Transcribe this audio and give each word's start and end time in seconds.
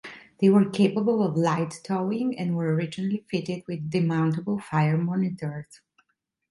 They 0.39 0.49
were 0.49 0.67
capable 0.67 1.21
of 1.21 1.37
light 1.37 1.79
towing, 1.83 2.35
and 2.39 2.55
were 2.57 2.73
originally 2.73 3.23
fitted 3.29 3.61
with 3.67 3.91
demountable 3.91 4.59
fire 4.59 4.97
monitors. 4.97 5.81